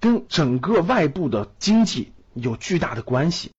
[0.00, 3.52] 跟整个外部的经济有巨大的关系。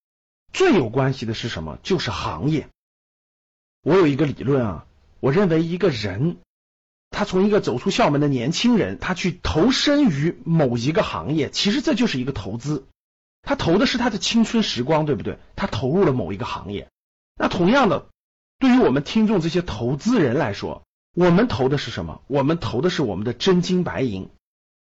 [0.53, 1.77] 最有关系的是什么？
[1.83, 2.69] 就是行业。
[3.83, 4.85] 我有一个理论啊，
[5.19, 6.37] 我认为一个人，
[7.09, 12.85] 他从一个走出校门的年轻人，他去投身于某一个行业，其实这就是一个投资。
[13.43, 15.37] 他投的是他的青春时光，对不对？
[15.55, 16.89] 他投入了某一个行业。
[17.35, 18.07] 那同样的，
[18.59, 20.83] 对于我们听众这些投资人来说，
[21.13, 22.21] 我们投的是什么？
[22.27, 24.29] 我们投的是我们的真金白银。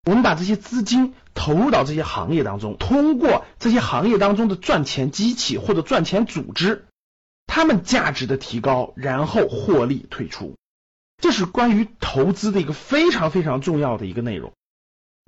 [0.03, 6.87] 我们把这些资金投入到这些行业当中，通过这些行业当中的赚钱机器或者赚钱组织，
[7.45, 10.55] 他们价值的提高，然后获利退出。
[11.21, 14.53] 这是关于投资的一个非常非常重要的一个内容。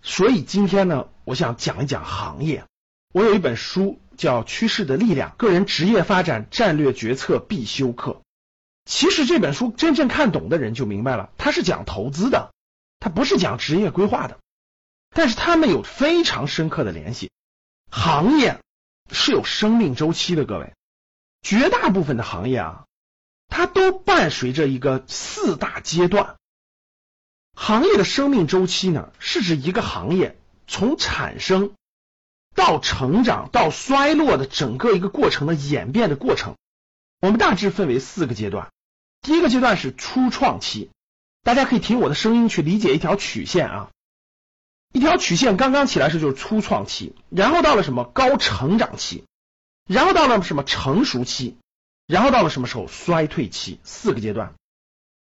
[0.01, 2.65] 所以今天呢，我想讲一讲行业。
[3.13, 8.11] 我有一本书叫《趋势的力量：个人职业发展战略决策必修课》。
[8.85, 12.51] 其实这本书真正看懂的人就明白了，它是讲投资的，
[12.99, 14.39] 它不是讲职业规划的。
[15.13, 17.31] 但是它们有非常深刻的联系。
[17.89, 18.59] 行业
[19.11, 20.73] 是有生命周期的，各位，
[21.41, 22.85] 绝大部分的行业啊，
[23.47, 26.35] 它都伴随着一个四大阶段。
[27.55, 31.73] 行业的生命周期呢，是指一个行业从产生
[32.55, 36.55] 到成长到衰落的整个一个过程的演变的过程。
[37.21, 38.71] 我们大致分为四个阶段，
[39.21, 40.89] 第一个阶段是初创期，
[41.43, 43.91] 大家可以听我的声音去理解一条曲线啊，
[44.93, 49.25] 一条曲线刚刚起来时就是初创期，然后到了什么高成长期，
[49.85, 51.57] 然后到了什么成熟期，
[52.07, 54.53] 然后到了什么时候衰退期，四个阶段。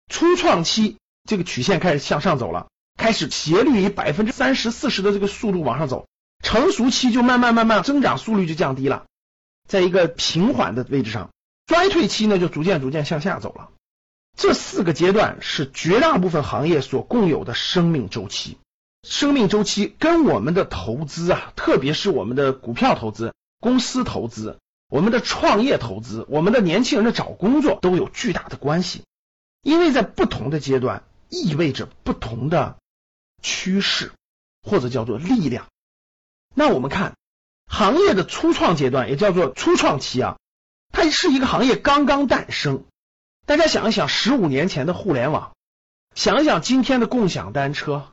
[0.09, 0.97] 初创期
[1.27, 6.05] 这个曲线开始向上走了，开始斜率以百分之三十四十的这个速度往上走，
[6.43, 9.05] 成熟期就慢慢慢慢增长速率就降低了，
[9.69, 11.29] 在一个平缓的位置上。
[11.67, 13.69] 衰退期呢，就逐渐逐渐向下走了。
[14.35, 18.57] 这四个阶段是绝大部分行业所共有的生命周期。
[19.03, 29.03] 生命周期跟我们的投资啊，特别是我们的股票投资、公司投资、我们的创业投资、我们的年轻人的找工作都有巨大的关系。
[29.63, 32.77] 因为在不同的阶段，意味着不同的
[33.41, 34.11] 趋势
[34.63, 35.67] 或者叫做力量。
[36.55, 37.15] 那我们看
[37.67, 40.37] 行业的初创阶段，也叫做初创期啊。
[40.91, 42.83] 它是一个行业刚刚诞生，
[43.45, 45.55] 大家想一想，十五年前的互联网，
[46.15, 48.11] 想一想今天的共享单车，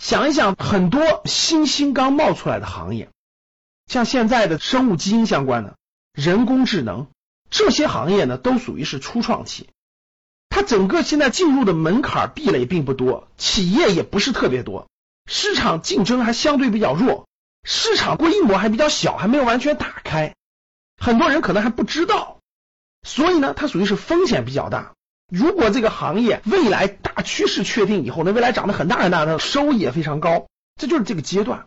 [0.00, 3.10] 想一想很多新兴刚冒出来的行业，
[3.86, 5.76] 像现在的生物基因相关的、
[6.14, 7.08] 人工智能
[7.50, 9.68] 这些行业呢，都属于是初创期。
[10.48, 14.88] 它整个现在进入的门槛壁垒并不多，企业也不是特别多，
[15.26, 17.28] 市场竞争还相对比较弱，
[17.62, 20.34] 市场规模还比较小，还没有完全打开。
[20.96, 22.38] 很多人可能还不知道，
[23.02, 24.94] 所以呢，它属于是风险比较大。
[25.30, 31.66] 如果这个行业未来大趋势确定以后，那未来涨得很大很大，的收益也非常高，这就是这个阶段。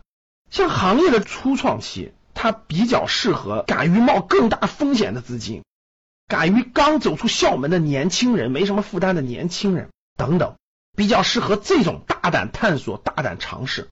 [0.50, 5.64] 像行业的初创期，它比较适合敢于冒更大风险的资金，
[6.28, 10.54] 敢于刚走出校门的年轻人，没什么负担的年轻人等等，
[10.94, 13.88] 比较适合这种大胆探索、大胆尝试。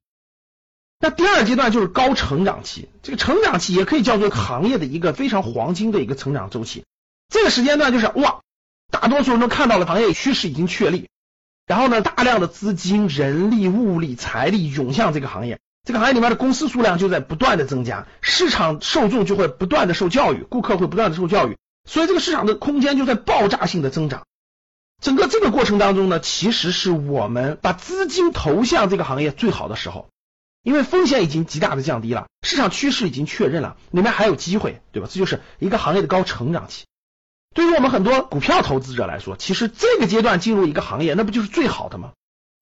[0.99, 6.85] 那第二阶段就是高成长期，这个成长期也可以叫做行业的一个非常黄金的一个成长周期。
[7.27, 8.41] 这个时间段就是哇，
[8.91, 11.09] 大多数人都看到了行业趋势已经确立，
[11.65, 21.57] 然后呢，大量的资金、人力、物力、财力涌向这个行业，这个行业里面的公司数量就在不断的增加，市场受众就会不断的受教育，顾客会不断的受教育，
[21.89, 24.23] 所以这个市场的空间就在爆炸性的增长。
[25.01, 30.07] 整个这个过程当中呢，其实是我们把资金投向这个行业最好的时候。
[30.65, 35.09] 因为风险已经极大的降低了，市场趋势已经确认了，里面还有机会，对吧？
[35.11, 36.85] 这就是一个行业的高成长期。
[37.53, 42.11] 对于我们很多股票投资者来说，其实这个阶段进入一个行业，那不就是最好的吗？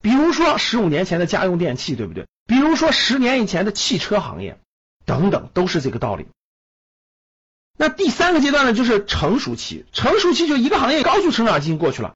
[0.02, 2.26] 比如说十五年前的家用电器，对不对？
[2.46, 4.58] 比如说十年以前的汽车行业，
[5.06, 6.26] 等等，都是这个道理。
[7.78, 9.86] 那第三个阶段呢，就是成熟期。
[9.92, 12.14] 成熟期就一个行业高速成长已经过去了。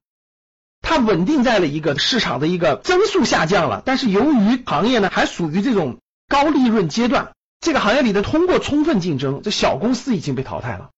[0.81, 5.97] 它稳定在了一个市场的一个增速下降了，但是由于行业呢还属于这种
[6.27, 10.91] 高利润阶段，这个行业里的通过充分竞争，这小公司已经被淘汰了，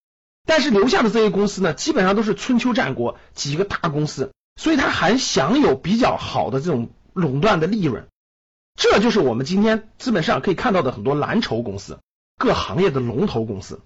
[0.49, 8.07] 但是留下的这些公司呢，基本上都是春秋战国几个大公司，所以它还享有比较好的这种垄断的利润，
[8.75, 11.99] 这就是我们今天资本市场可以看到的很多蓝筹公司，
[12.39, 13.79] 各行业的龙头公司。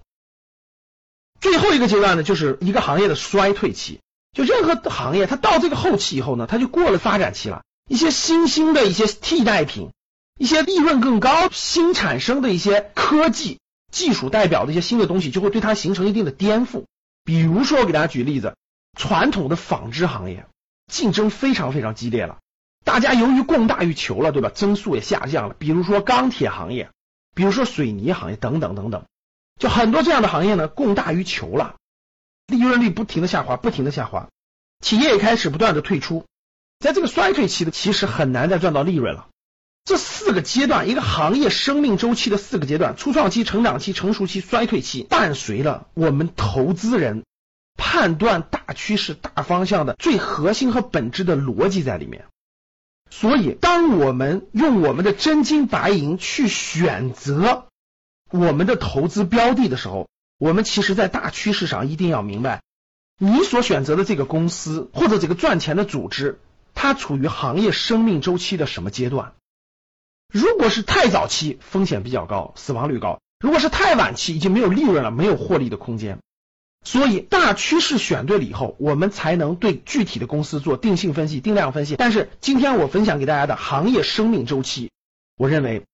[1.38, 4.00] 最后一个阶段呢，就是一个行业的衰退期。
[4.32, 7.62] 就任何行业，它到这个后期以后呢，它就过了发展期了。
[7.86, 9.90] 一些新兴的一些替代品，
[10.38, 13.60] 一些利润更高、新产生的一些科技
[13.94, 16.84] 技术代表的一些新的东西，就会对它形成一定的颠覆。
[17.24, 18.56] 比如说，我给大家举例子，
[18.98, 20.46] 传统的纺织行业
[20.92, 22.38] 竞争非常非常激烈了，
[22.84, 24.50] 大家由于供大于求了，对吧？
[24.52, 25.54] 增速也下降了。
[25.56, 26.90] 比如说钢铁行业，
[27.36, 29.04] 比如说水泥行业等等等等，
[29.60, 31.76] 就很多这样的行业呢，供大于求了。
[32.48, 34.28] 利润率不停的下滑，不停的下滑，
[34.80, 36.26] 企业也开始不断的退出，
[36.80, 39.28] 在这个衰退期的，其实很难再赚到利润了。
[39.84, 47.24] 这四个阶段，一个行业生命周期的四个阶段：初创期、成长期、成熟期、衰退期，伴随了我们投资人
[47.76, 52.24] 判断大趋势、大方向的最核心和本质的逻辑在里面。
[53.10, 57.68] 所以，当我们用我们的真金白银去选择
[58.30, 60.08] 我们的投资标的的时候，
[60.38, 62.62] 我们其实，在大趋势上一定要明白，
[63.18, 66.40] 你所选择的这个公司或者这个赚钱的组织，
[66.74, 69.34] 它处于行业生命周期的什么阶段？
[70.32, 76.18] 如果是太早期，风险比较高，死亡率高；如果是太晚期，已经没有利润了，没有获利的空间。
[76.84, 81.96] 所以，大趋势选对了以后，我们才能对具体的公司做定性分析、定量分析。
[81.96, 84.90] 但是，今天我分享给大家的行业生命周期，
[85.36, 85.84] 我认为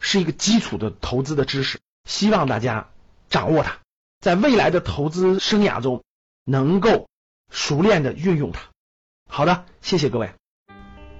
[0.00, 2.88] 是一个基础的投资的知识，希望大家。
[3.28, 3.78] 掌握它，
[4.20, 6.04] 在未来的投资生涯中
[6.44, 7.08] 能够
[7.50, 8.60] 熟练的运用它。
[9.26, 10.34] 好的，谢谢各位。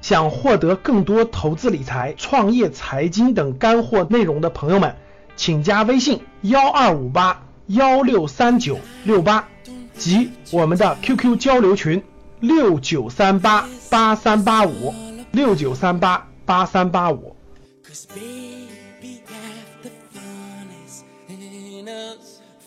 [0.02, 4.96] 想获得更多投资理财、创业财经等干货内容的朋友们，
[5.36, 9.48] 请加微信幺二五八幺六三九六八
[9.96, 12.02] 及我们的 QQ 交流群
[12.40, 14.92] 六九三八八三八五
[15.30, 17.36] 六九三八八三八五。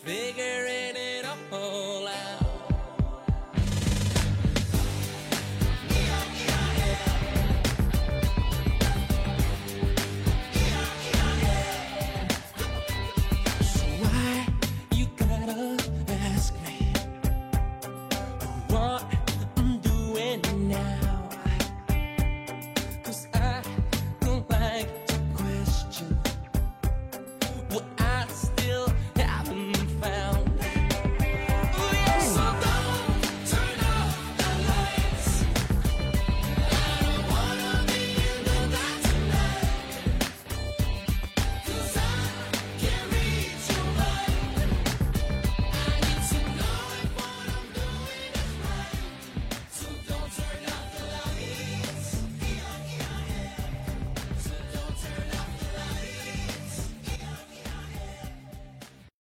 [0.06, 1.15] figuring it out.